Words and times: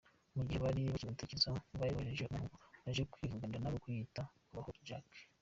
Mugihe 0.35 0.59
bari 0.65 0.81
bakimutekerezaho 0.93 1.55
yoboherereje 1.71 2.23
umuntu 2.25 2.47
ngo 2.47 2.57
uje 2.89 3.03
kwivuganira 3.11 3.61
nabo 3.63 3.77
wiyita 3.85 4.21
Kubaho 4.45 4.69
Jacques. 4.87 5.21